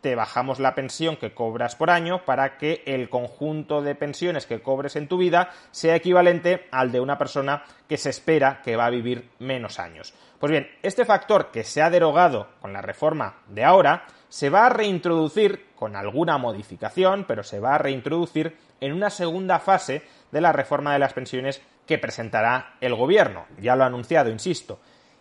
te 0.00 0.14
bajamos 0.14 0.60
la 0.60 0.74
pensión 0.74 1.16
que 1.16 1.34
cobras 1.34 1.74
por 1.74 1.90
año 1.90 2.24
para 2.24 2.56
que 2.56 2.82
el 2.86 3.08
conjunto 3.08 3.82
de 3.82 3.94
pensiones 3.94 4.46
que 4.46 4.60
cobres 4.60 4.96
en 4.96 5.08
tu 5.08 5.18
vida 5.18 5.50
sea 5.70 5.96
equivalente 5.96 6.68
al 6.70 6.92
de 6.92 7.00
una 7.00 7.18
persona 7.18 7.64
que 7.88 7.96
se 7.96 8.10
espera 8.10 8.62
que 8.62 8.76
va 8.76 8.86
a 8.86 8.90
vivir 8.90 9.30
menos 9.38 9.78
años. 9.78 10.14
Pues 10.38 10.50
bien, 10.52 10.68
este 10.82 11.04
factor 11.04 11.50
que 11.50 11.64
se 11.64 11.82
ha 11.82 11.90
derogado 11.90 12.48
con 12.60 12.72
la 12.72 12.82
reforma 12.82 13.42
de 13.48 13.64
ahora 13.64 14.06
se 14.28 14.50
va 14.50 14.66
a 14.66 14.70
reintroducir 14.70 15.66
con 15.74 15.96
alguna 15.96 16.38
modificación, 16.38 17.24
pero 17.26 17.42
se 17.42 17.60
va 17.60 17.74
a 17.74 17.78
reintroducir 17.78 18.56
en 18.80 18.92
una 18.92 19.10
segunda 19.10 19.58
fase 19.58 20.02
de 20.30 20.40
la 20.40 20.52
reforma 20.52 20.92
de 20.92 20.98
las 20.98 21.12
pensiones 21.12 21.62
que 21.86 21.98
presentará 21.98 22.76
el 22.80 22.94
gobierno. 22.94 23.46
Ya 23.58 23.74
lo 23.74 23.84
ha 23.84 23.86
anunciado, 23.86 24.30
insisto 24.30 24.78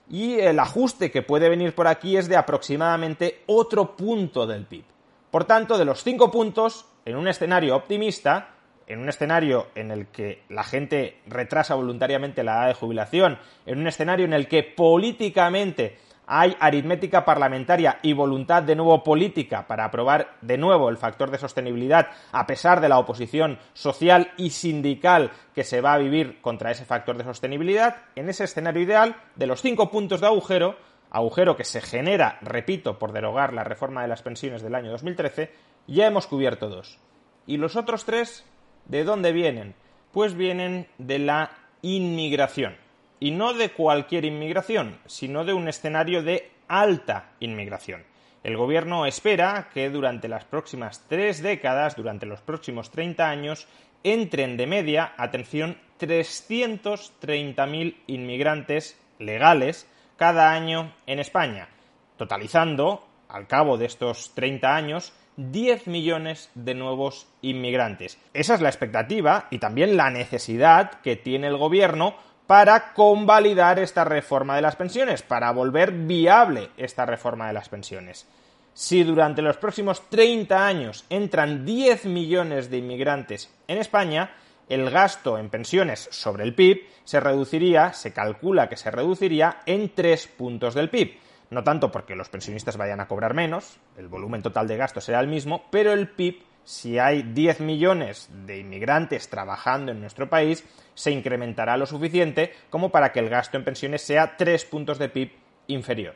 y 0.10 0.40
el 0.40 0.60
ajuste 0.60 1.12
que 1.12 1.22
puede 1.22 1.50
venir 1.50 1.76
por 1.76 1.88
aquí 1.88 2.18
es 2.18 2.28
de 2.28 2.38
aproximadamente 2.38 3.44
otro 3.48 3.96
punto 3.96 4.48
del 4.48 4.66
PIB. 4.66 4.86
Por 5.32 5.46
tanto, 5.46 5.78
de 5.78 5.86
los 5.86 6.04
cinco 6.04 6.32
puntos, 6.32 6.86
en 7.06 7.18
un 7.18 7.28
escenario 7.28 7.76
optimista, 7.76 8.56
en 8.88 9.00
un 9.00 9.10
escenario 9.10 9.68
en 9.76 9.92
el 9.92 10.08
que 10.08 10.44
la 10.50 10.64
gente 10.64 11.20
retrasa 11.28 11.76
voluntariamente 11.76 12.44
la 12.44 12.54
edad 12.54 12.68
de 12.70 12.74
jubilación, 12.74 13.38
en 13.66 13.80
un 13.80 13.88
escenario 13.88 14.26
en 14.26 14.34
el 14.34 14.48
que 14.48 14.64
políticamente 14.64 15.98
hay 16.28 16.58
aritmética 16.60 17.24
parlamentaria 17.24 18.00
y 18.02 18.12
voluntad 18.12 18.62
de 18.62 18.76
nuevo 18.76 19.02
política 19.02 19.66
para 19.66 19.86
aprobar 19.86 20.36
de 20.42 20.58
nuevo 20.58 20.90
el 20.90 20.98
factor 20.98 21.32
de 21.32 21.38
sostenibilidad 21.38 22.10
a 22.34 22.46
pesar 22.46 22.82
de 22.82 22.90
la 22.90 23.00
oposición 23.00 23.58
social 23.74 24.32
y 24.36 24.50
sindical 24.50 25.32
que 25.56 25.64
se 25.64 25.80
va 25.80 25.94
a 25.94 25.98
vivir 25.98 26.42
contra 26.42 26.72
ese 26.72 26.84
factor 26.84 27.18
de 27.18 27.24
sostenibilidad, 27.24 28.04
en 28.16 28.28
ese 28.28 28.44
escenario 28.44 28.82
ideal, 28.82 29.16
de 29.36 29.48
los 29.48 29.62
cinco 29.62 29.90
puntos 29.90 30.20
de 30.20 30.28
agujero, 30.28 30.76
agujero 31.10 31.56
que 31.56 31.64
se 31.64 31.80
genera, 31.80 32.38
repito, 32.42 33.00
por 33.00 33.14
derogar 33.14 33.54
la 33.54 33.64
reforma 33.64 34.02
de 34.02 34.10
las 34.10 34.22
pensiones 34.22 34.62
del 34.62 34.76
año 34.76 34.92
2013, 34.92 35.52
ya 35.88 36.08
hemos 36.08 36.28
cubierto 36.28 36.68
dos. 36.68 37.00
¿Y 37.46 37.56
los 37.56 37.78
otros 37.78 38.04
tres 38.04 38.46
de 38.86 39.06
dónde 39.06 39.32
vienen? 39.32 39.76
Pues 40.12 40.36
vienen 40.36 40.88
de 40.98 41.20
la 41.20 41.52
inmigración 41.82 42.87
y 43.20 43.32
no 43.32 43.54
de 43.54 43.72
cualquier 43.72 44.26
inmigración, 44.26 45.00
sino 45.06 45.46
de 45.46 45.54
un 45.54 45.68
escenario 45.68 46.24
de 46.24 46.52
alta 46.68 47.32
inmigración. 47.40 48.04
El 48.44 48.56
gobierno 48.56 49.06
espera 49.06 49.70
que 49.74 49.90
durante 49.90 50.28
las 50.28 50.46
próximas 50.46 51.06
tres 51.08 51.42
décadas, 51.42 51.96
durante 51.96 52.26
los 52.26 52.42
próximos 52.42 52.92
30 52.92 53.28
años, 53.28 53.68
entren 54.04 54.58
de 54.58 54.68
media, 54.68 55.14
atención, 55.18 55.78
330.000 56.00 57.96
inmigrantes 58.08 59.00
legales 59.20 59.90
cada 60.16 60.52
año 60.52 60.94
en 61.08 61.20
España, 61.20 61.70
totalizando, 62.18 63.06
al 63.28 63.48
cabo 63.48 63.78
de 63.78 63.86
estos 63.86 64.34
30 64.36 64.76
años, 64.76 65.14
10 65.38 65.88
millones 65.88 66.50
de 66.56 66.74
nuevos 66.74 67.28
inmigrantes. 67.42 68.20
Esa 68.34 68.56
es 68.56 68.62
la 68.62 68.70
expectativa 68.70 69.48
y 69.52 69.60
también 69.60 69.98
la 69.98 70.10
necesidad 70.10 71.02
que 71.02 71.16
tiene 71.16 71.48
el 71.48 71.58
gobierno 71.58 72.16
para 72.48 72.94
convalidar 72.94 73.78
esta 73.78 74.06
reforma 74.06 74.56
de 74.56 74.62
las 74.62 74.78
pensiones, 74.78 75.22
para 75.22 75.52
volver 75.52 75.92
viable 75.92 76.70
esta 76.78 77.06
reforma 77.06 77.48
de 77.48 77.54
las 77.54 77.70
pensiones. 77.70 78.26
Si 78.74 79.04
durante 79.04 79.42
los 79.42 79.58
próximos 79.58 80.10
30 80.10 80.66
años 80.66 81.06
entran 81.10 81.66
10 81.66 82.06
millones 82.06 82.70
de 82.70 82.78
inmigrantes 82.78 83.54
en 83.68 83.80
España, 83.80 84.32
el 84.70 84.90
gasto 84.90 85.38
en 85.38 85.50
pensiones 85.50 86.08
sobre 86.12 86.44
el 86.44 86.56
PIB 86.56 86.86
se 87.04 87.20
reduciría, 87.20 87.94
se 87.94 88.14
calcula 88.14 88.70
que 88.70 88.78
se 88.78 88.92
reduciría 88.92 89.62
en 89.66 89.94
3 89.94 90.28
puntos 90.28 90.74
del 90.74 90.90
PIB. 90.90 91.18
No 91.50 91.64
tanto 91.64 91.92
porque 91.92 92.16
los 92.16 92.30
pensionistas 92.30 92.78
vayan 92.78 93.00
a 93.00 93.08
cobrar 93.08 93.34
menos, 93.34 93.78
el 93.98 94.10
volumen 94.10 94.42
total 94.42 94.68
de 94.68 94.78
gasto 94.78 95.02
será 95.02 95.22
el 95.22 95.28
mismo, 95.28 95.66
pero 95.72 95.94
el 95.94 96.10
PIB 96.10 96.44
si 96.68 97.00
hay 97.00 97.22
10 97.24 97.62
millones 97.62 98.30
de 98.46 98.58
inmigrantes 98.58 99.30
trabajando 99.30 99.94
en 99.94 100.02
nuestro 100.02 100.30
país, 100.30 100.66
se 100.96 101.12
incrementará 101.12 101.78
lo 101.78 101.86
suficiente 101.86 102.52
como 102.70 102.90
para 102.92 103.14
que 103.14 103.20
el 103.22 103.30
gasto 103.30 103.56
en 103.56 103.64
pensiones 103.64 104.02
sea 104.02 104.36
3 104.36 104.66
puntos 104.66 105.00
de 105.00 105.08
PIB 105.08 105.32
inferior. 105.68 106.16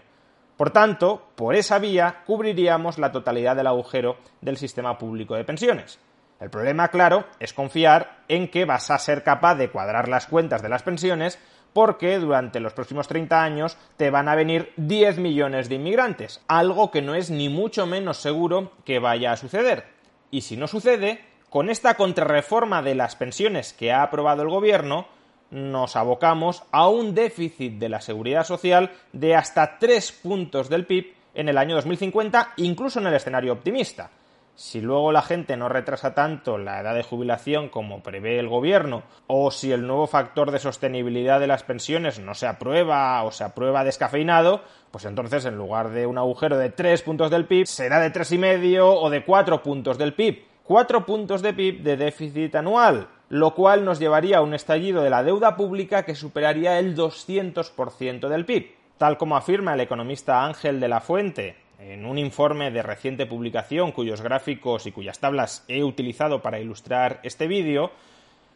Por 0.58 0.72
tanto, 0.72 1.30
por 1.36 1.56
esa 1.56 1.80
vía 1.80 2.24
cubriríamos 2.26 2.98
la 2.98 3.14
totalidad 3.14 3.56
del 3.56 3.68
agujero 3.68 4.18
del 4.42 4.58
sistema 4.58 4.98
público 4.98 5.36
de 5.36 5.46
pensiones. 5.46 6.00
El 6.42 6.50
problema, 6.50 6.90
claro, 6.90 7.28
es 7.40 7.54
confiar 7.54 8.24
en 8.28 8.50
que 8.50 8.66
vas 8.66 8.92
a 8.92 9.00
ser 9.00 9.24
capaz 9.24 9.56
de 9.56 9.70
cuadrar 9.70 10.10
las 10.10 10.28
cuentas 10.28 10.62
de 10.62 10.68
las 10.68 10.84
pensiones 10.84 11.40
porque 11.72 12.20
durante 12.20 12.60
los 12.60 12.74
próximos 12.74 13.08
30 13.08 13.42
años 13.42 13.78
te 13.96 14.10
van 14.10 14.28
a 14.28 14.36
venir 14.36 14.74
10 14.76 15.18
millones 15.18 15.70
de 15.70 15.76
inmigrantes, 15.76 16.44
algo 16.50 16.92
que 16.92 17.02
no 17.02 17.16
es 17.16 17.32
ni 17.32 17.48
mucho 17.48 17.86
menos 17.86 18.18
seguro 18.18 18.74
que 18.84 19.00
vaya 19.00 19.32
a 19.32 19.38
suceder. 19.38 20.01
Y 20.32 20.42
si 20.42 20.56
no 20.56 20.68
sucede, 20.68 21.20
con 21.50 21.70
esta 21.70 21.96
contrarreforma 21.96 22.82
de 22.82 22.96
las 22.96 23.18
pensiones 23.18 23.74
que 23.74 23.92
ha 23.92 24.04
aprobado 24.04 24.42
el 24.42 24.50
gobierno, 24.50 25.06
nos 25.52 25.98
abocamos 25.98 26.64
a 26.72 26.88
un 26.88 27.14
déficit 27.14 27.74
de 27.74 27.90
la 27.90 28.00
seguridad 28.00 28.46
social 28.46 28.92
de 29.12 29.36
hasta 29.36 29.78
3 29.78 30.12
puntos 30.24 30.70
del 30.70 30.86
PIB 30.86 31.14
en 31.34 31.50
el 31.50 31.58
año 31.58 31.76
2050, 31.76 32.54
incluso 32.58 33.00
en 33.00 33.08
el 33.08 33.14
escenario 33.14 33.52
optimista. 33.52 34.10
Si 34.56 34.82
luego 34.82 35.12
la 35.12 35.22
gente 35.22 35.58
no 35.58 35.70
retrasa 35.70 36.14
tanto 36.14 36.58
la 36.58 36.82
edad 36.82 36.94
de 36.94 37.04
jubilación 37.04 37.70
como 37.70 38.04
prevé 38.04 38.38
el 38.38 38.48
gobierno, 38.48 39.04
o 39.28 39.50
si 39.50 39.72
el 39.72 39.88
nuevo 39.88 40.08
factor 40.08 40.52
de 40.52 40.60
sostenibilidad 40.60 41.40
de 41.40 41.48
las 41.48 41.64
pensiones 41.64 42.20
no 42.20 42.36
se 42.36 42.48
aprueba 42.48 43.24
o 43.24 43.32
se 43.32 43.44
aprueba 43.44 43.84
descafeinado, 43.84 44.62
pues 44.92 45.06
entonces 45.06 45.46
en 45.46 45.58
lugar 45.58 45.90
de 45.90 46.06
un 46.06 46.18
agujero 46.18 46.58
de 46.58 46.70
3 46.70 47.02
puntos 47.02 47.32
del 47.32 47.46
PIB, 47.46 47.66
será 47.66 48.00
de 48.00 48.12
tres 48.12 48.32
y 48.34 48.38
medio 48.38 48.94
o 48.94 49.10
de 49.10 49.24
4 49.24 49.64
puntos 49.64 49.98
del 49.98 50.14
PIB. 50.14 50.46
4 50.64 51.06
puntos 51.06 51.42
de 51.42 51.54
PIB 51.54 51.82
de 51.82 51.98
déficit 51.98 52.56
anual, 52.56 53.08
lo 53.30 53.56
cual 53.56 53.84
nos 53.84 54.00
llevaría 54.00 54.38
a 54.38 54.42
un 54.42 54.54
estallido 54.54 55.02
de 55.02 55.10
la 55.10 55.24
deuda 55.24 55.56
pública 55.56 56.04
que 56.04 56.16
superaría 56.16 56.78
el 56.78 56.96
200% 56.96 58.28
del 58.28 58.46
PIB. 58.46 58.76
Tal 58.98 59.18
como 59.18 59.36
afirma 59.36 59.74
el 59.74 59.80
economista 59.80 60.46
Ángel 60.46 60.80
de 60.80 60.88
la 60.88 61.02
Fuente 61.02 61.61
en 61.82 62.06
un 62.06 62.18
informe 62.18 62.72
de 62.72 62.84
reciente 62.84 63.26
publicación 63.26 63.92
cuyos 63.92 64.22
gráficos 64.22 64.86
y 64.86 64.92
cuyas 64.92 65.20
tablas 65.20 65.66
he 65.68 65.84
utilizado 65.84 66.42
para 66.42 66.60
ilustrar 66.60 67.20
este 67.24 67.48
vídeo, 67.48 67.92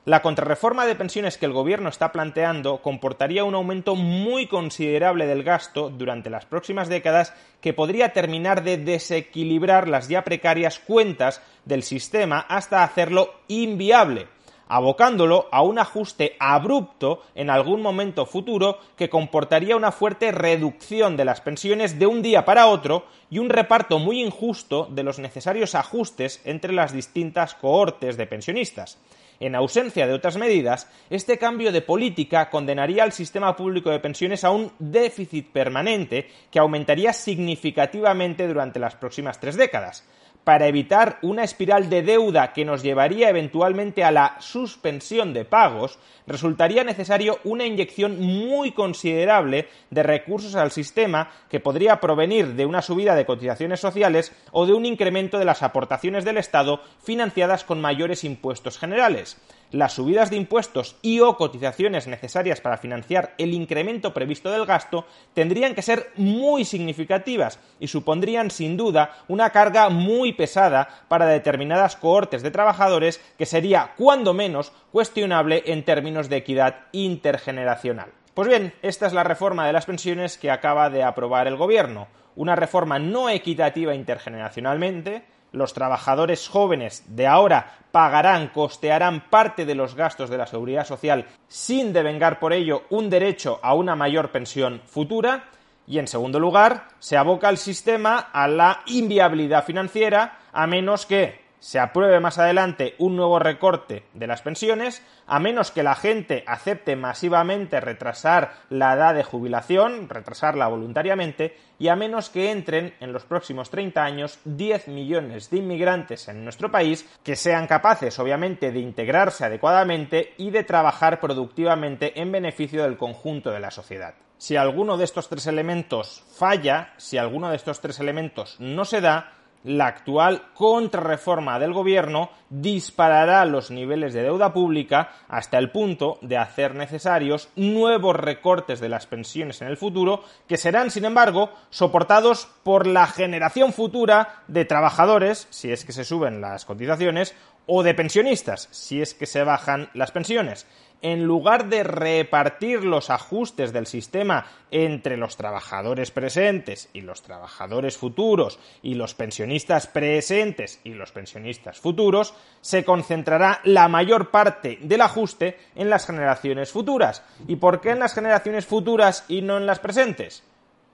la 0.05 0.21
contrarreforma 0.21 0.85
de 0.85 0.93
pensiones 0.93 1.37
que 1.37 1.47
el 1.47 1.53
gobierno 1.53 1.89
está 1.89 2.11
planteando 2.11 2.83
comportaría 2.83 3.43
un 3.43 3.55
aumento 3.55 3.95
muy 3.95 4.45
considerable 4.45 5.25
del 5.25 5.43
gasto 5.43 5.89
durante 5.89 6.29
las 6.29 6.45
próximas 6.45 6.89
décadas 6.89 7.33
que 7.59 7.73
podría 7.73 8.13
terminar 8.13 8.63
de 8.63 8.77
desequilibrar 8.77 9.87
las 9.87 10.07
ya 10.07 10.23
precarias 10.23 10.77
cuentas 10.77 11.41
del 11.65 11.81
sistema 11.81 12.39
hasta 12.41 12.83
hacerlo 12.83 13.33
inviable 13.47 14.27
abocándolo 14.67 15.47
a 15.51 15.61
un 15.61 15.79
ajuste 15.79 16.35
abrupto 16.39 17.21
en 17.35 17.49
algún 17.49 17.81
momento 17.81 18.25
futuro 18.25 18.79
que 18.97 19.09
comportaría 19.09 19.75
una 19.75 19.91
fuerte 19.91 20.31
reducción 20.31 21.17
de 21.17 21.25
las 21.25 21.41
pensiones 21.41 21.99
de 21.99 22.07
un 22.07 22.21
día 22.21 22.45
para 22.45 22.67
otro 22.67 23.05
y 23.29 23.39
un 23.39 23.49
reparto 23.49 23.99
muy 23.99 24.21
injusto 24.21 24.87
de 24.91 25.03
los 25.03 25.19
necesarios 25.19 25.75
ajustes 25.75 26.41
entre 26.45 26.73
las 26.73 26.93
distintas 26.93 27.55
cohortes 27.55 28.17
de 28.17 28.27
pensionistas. 28.27 28.97
En 29.39 29.53
ausencia 29.53 30.07
de 30.07 30.13
otras 30.13 30.37
medidas, 30.37 30.89
este 31.09 31.37
cambio 31.37 31.73
de 31.73 31.81
política 31.81 32.49
condenaría 32.49 33.03
al 33.03 33.11
sistema 33.11 33.55
público 33.55 33.89
de 33.89 33.99
pensiones 33.99 34.45
a 34.45 34.51
un 34.51 34.71
déficit 34.79 35.51
permanente 35.51 36.29
que 36.49 36.59
aumentaría 36.59 37.11
significativamente 37.11 38.47
durante 38.47 38.79
las 38.79 38.95
próximas 38.95 39.39
tres 39.39 39.57
décadas 39.57 40.05
para 40.45 40.67
evitar 40.67 41.17
una 41.23 41.43
espiral 41.43 41.89
de 41.89 42.03
deuda 42.03 42.53
que 42.53 42.63
nos 42.63 42.83
llevaría 42.83 43.29
eventualmente 43.29 44.03
a 44.03 44.11
la 44.11 44.37
suspensión 44.39 45.33
de 45.33 45.43
pagos, 45.43 45.97
resultaría 46.27 46.83
necesario 46.83 47.39
una 47.43 47.65
inyección 47.65 48.21
muy 48.21 48.71
considerable 48.71 49.67
de 49.89 50.03
recursos 50.03 50.55
al 50.55 50.71
sistema 50.71 51.31
que 51.49 51.59
podría 51.59 51.99
provenir 51.99 52.53
de 52.53 52.67
una 52.67 52.83
subida 52.83 53.15
de 53.15 53.25
cotizaciones 53.25 53.79
sociales 53.79 54.33
o 54.51 54.67
de 54.67 54.73
un 54.73 54.85
incremento 54.85 55.39
de 55.39 55.45
las 55.45 55.63
aportaciones 55.63 56.23
del 56.23 56.37
Estado 56.37 56.79
financiadas 57.03 57.63
con 57.63 57.81
mayores 57.81 58.23
impuestos 58.23 58.77
generales 58.77 59.37
las 59.71 59.93
subidas 59.93 60.29
de 60.29 60.37
impuestos 60.37 60.95
y 61.01 61.19
o 61.19 61.37
cotizaciones 61.37 62.07
necesarias 62.07 62.61
para 62.61 62.77
financiar 62.77 63.33
el 63.37 63.53
incremento 63.53 64.13
previsto 64.13 64.51
del 64.51 64.65
gasto 64.65 65.05
tendrían 65.33 65.75
que 65.75 65.81
ser 65.81 66.11
muy 66.15 66.65
significativas 66.65 67.59
y 67.79 67.87
supondrían 67.87 68.51
sin 68.51 68.77
duda 68.77 69.17
una 69.27 69.49
carga 69.49 69.89
muy 69.89 70.33
pesada 70.33 70.87
para 71.07 71.25
determinadas 71.25 71.95
cohortes 71.95 72.41
de 72.41 72.51
trabajadores 72.51 73.21
que 73.37 73.45
sería, 73.45 73.93
cuando 73.97 74.33
menos, 74.33 74.71
cuestionable 74.91 75.63
en 75.65 75.83
términos 75.83 76.29
de 76.29 76.37
equidad 76.37 76.85
intergeneracional. 76.91 78.11
Pues 78.33 78.49
bien, 78.49 78.73
esta 78.81 79.07
es 79.07 79.13
la 79.13 79.23
reforma 79.23 79.65
de 79.65 79.73
las 79.73 79.85
pensiones 79.85 80.37
que 80.37 80.51
acaba 80.51 80.89
de 80.89 81.03
aprobar 81.03 81.47
el 81.47 81.55
Gobierno. 81.55 82.07
Una 82.35 82.57
reforma 82.57 82.99
no 82.99 83.29
equitativa 83.29 83.95
intergeneracionalmente, 83.95 85.23
los 85.55 85.73
trabajadores 85.73 86.47
jóvenes 86.47 87.03
de 87.07 87.27
ahora 87.27 87.77
pagarán, 87.91 88.49
costearán 88.49 89.29
parte 89.29 89.65
de 89.65 89.75
los 89.75 89.95
gastos 89.95 90.29
de 90.29 90.37
la 90.37 90.47
seguridad 90.47 90.85
social 90.85 91.25
sin 91.47 91.93
devengar 91.93 92.39
por 92.39 92.53
ello 92.53 92.83
un 92.89 93.09
derecho 93.09 93.59
a 93.63 93.73
una 93.73 93.95
mayor 93.95 94.31
pensión 94.31 94.81
futura. 94.85 95.45
Y 95.87 95.99
en 95.99 96.07
segundo 96.07 96.39
lugar, 96.39 96.89
se 96.99 97.15
aboca 97.15 97.49
el 97.49 97.57
sistema 97.57 98.17
a 98.33 98.47
la 98.47 98.81
inviabilidad 98.87 99.63
financiera 99.63 100.39
a 100.51 100.67
menos 100.67 101.05
que 101.05 101.44
se 101.65 101.79
apruebe 101.79 102.19
más 102.19 102.37
adelante 102.37 102.93
un 102.99 103.15
nuevo 103.15 103.39
recorte 103.39 104.03
de 104.13 104.27
las 104.27 104.43
pensiones, 104.43 105.01
a 105.25 105.39
menos 105.39 105.71
que 105.71 105.81
la 105.81 105.95
gente 105.95 106.43
acepte 106.45 106.95
masivamente 106.95 107.81
retrasar 107.81 108.53
la 108.69 108.93
edad 108.93 109.15
de 109.15 109.23
jubilación, 109.23 110.07
retrasarla 110.07 110.67
voluntariamente, 110.67 111.57
y 111.79 111.87
a 111.87 111.95
menos 111.95 112.29
que 112.29 112.51
entren 112.51 112.93
en 112.99 113.11
los 113.13 113.25
próximos 113.25 113.71
30 113.71 114.03
años 114.03 114.37
10 114.45 114.89
millones 114.89 115.49
de 115.49 115.57
inmigrantes 115.57 116.27
en 116.27 116.43
nuestro 116.43 116.69
país 116.69 117.09
que 117.23 117.35
sean 117.35 117.65
capaces, 117.65 118.19
obviamente, 118.19 118.71
de 118.71 118.81
integrarse 118.81 119.43
adecuadamente 119.43 120.35
y 120.37 120.51
de 120.51 120.63
trabajar 120.63 121.19
productivamente 121.19 122.21
en 122.21 122.31
beneficio 122.31 122.83
del 122.83 122.95
conjunto 122.95 123.49
de 123.49 123.59
la 123.59 123.71
sociedad. 123.71 124.13
Si 124.37 124.55
alguno 124.55 124.97
de 124.97 125.05
estos 125.05 125.29
tres 125.29 125.47
elementos 125.47 126.23
falla, 126.37 126.93
si 126.97 127.17
alguno 127.17 127.49
de 127.49 127.55
estos 127.55 127.81
tres 127.81 127.99
elementos 127.99 128.57
no 128.59 128.85
se 128.85 129.01
da, 129.01 129.31
la 129.65 129.87
actual 129.87 130.43
contrarreforma 130.53 131.59
del 131.59 131.73
gobierno 131.73 132.29
disparará 132.49 133.43
los 133.45 133.71
niveles 133.71 134.13
de 134.13 134.21
deuda 134.21 134.53
pública 134.53 135.09
hasta 135.27 135.57
el 135.57 135.71
punto 135.71 136.19
de 136.21 136.37
hacer 136.37 136.75
necesarios 136.75 137.49
nuevos 137.55 138.15
recortes 138.15 138.79
de 138.79 138.89
las 138.89 139.07
pensiones 139.07 139.61
en 139.61 139.67
el 139.67 139.75
futuro 139.75 140.23
que 140.47 140.57
serán, 140.57 140.91
sin 140.91 141.03
embargo, 141.03 141.49
soportados 141.71 142.47
por 142.63 142.85
la 142.85 143.07
generación 143.07 143.73
futura 143.73 144.43
de 144.47 144.65
trabajadores, 144.65 145.47
si 145.49 145.71
es 145.71 145.83
que 145.83 145.93
se 145.93 146.05
suben 146.05 146.41
las 146.41 146.63
cotizaciones, 146.65 147.35
o 147.65 147.81
de 147.81 147.95
pensionistas, 147.95 148.67
si 148.69 149.01
es 149.01 149.15
que 149.15 149.25
se 149.25 149.43
bajan 149.43 149.89
las 149.95 150.11
pensiones 150.11 150.67
en 151.05 151.23
lugar 151.23 151.69
de 151.69 151.83
repartir 151.83 152.83
los 152.83 153.11
ajustes 153.11 153.71
del 153.71 153.85
sistema 153.85 154.47
entre 154.71 155.17
los 155.17 155.37
trabajadores 155.37 156.09
presentes 156.09 156.89
y 156.93 157.01
los 157.01 157.21
trabajadores 157.21 157.95
futuros 157.95 158.57
y 158.81 158.95
los 158.95 159.13
pensionistas 159.13 159.85
presentes 159.85 160.81
y 160.83 160.95
los 160.95 161.11
pensionistas 161.11 161.79
futuros, 161.79 162.33
se 162.61 162.83
concentrará 162.83 163.61
la 163.65 163.87
mayor 163.87 164.31
parte 164.31 164.79
del 164.81 165.01
ajuste 165.01 165.59
en 165.75 165.91
las 165.91 166.07
generaciones 166.07 166.71
futuras. 166.71 167.23
¿Y 167.47 167.57
por 167.57 167.81
qué 167.81 167.91
en 167.91 167.99
las 167.99 168.15
generaciones 168.15 168.65
futuras 168.65 169.25
y 169.27 169.43
no 169.43 169.57
en 169.57 169.67
las 169.67 169.77
presentes? 169.77 170.43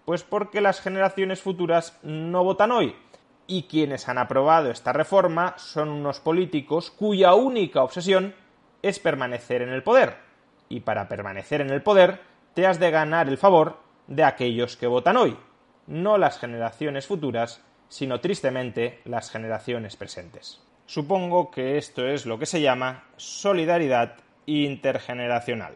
Pues 0.04 0.24
porque 0.24 0.60
las 0.60 0.82
generaciones 0.82 1.39
futuras 1.39 1.97
no 2.04 2.43
votan 2.43 2.74
hoy. 2.74 2.97
Y 3.47 3.63
quienes 3.63 4.10
han 4.10 4.17
aprobado 4.17 4.71
esta 4.71 4.91
reforma 4.91 5.54
son 5.58 5.88
unos 5.88 6.19
políticos 6.19 6.91
cuya 6.91 7.34
única 7.34 7.82
obsesión 7.82 8.36
es 8.81 8.99
permanecer 8.99 9.61
en 9.61 9.69
el 9.69 9.83
poder. 9.83 10.17
Y 10.69 10.81
para 10.81 11.07
permanecer 11.07 11.61
en 11.61 11.69
el 11.69 11.81
poder, 11.81 12.21
te 12.53 12.65
has 12.65 12.79
de 12.79 12.91
ganar 12.91 13.27
el 13.29 13.37
favor 13.37 13.77
de 14.07 14.23
aquellos 14.23 14.77
que 14.77 14.87
votan 14.87 15.17
hoy, 15.17 15.37
no 15.87 16.17
las 16.17 16.39
generaciones 16.39 17.07
futuras, 17.07 17.63
sino 17.87 18.19
tristemente 18.19 18.99
las 19.05 19.31
generaciones 19.31 19.95
presentes. 19.95 20.61
Supongo 20.85 21.51
que 21.51 21.77
esto 21.77 22.07
es 22.07 22.25
lo 22.25 22.37
que 22.39 22.45
se 22.45 22.61
llama 22.61 23.05
solidaridad 23.17 24.15
intergeneracional. 24.45 25.75